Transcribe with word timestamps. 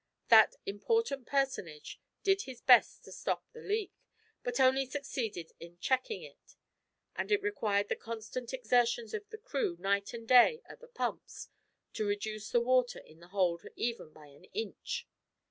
That 0.29 0.55
important 0.65 1.27
personage 1.27 1.99
did 2.23 2.41
his 2.41 2.59
best 2.59 3.03
to 3.03 3.11
stop 3.11 3.45
the 3.51 3.61
leak, 3.61 3.91
but 4.41 4.59
only 4.59 4.87
succeeded 4.87 5.51
in 5.59 5.77
checking 5.77 6.23
it, 6.23 6.55
and 7.15 7.31
it 7.31 7.43
required 7.43 7.87
the 7.87 7.95
constant 7.95 8.51
exertions 8.51 9.13
of 9.13 9.29
the 9.29 9.37
crew 9.37 9.77
night 9.79 10.11
and 10.15 10.27
day 10.27 10.63
at 10.65 10.79
the 10.81 10.87
pumps 10.87 11.49
to 11.93 12.07
reduce 12.07 12.49
the 12.49 12.61
water 12.61 12.97
in 12.97 13.19
the 13.19 13.27
hold 13.27 13.61
even 13.75 14.11
by 14.11 14.25
an 14.25 14.45
inch. 14.55 15.07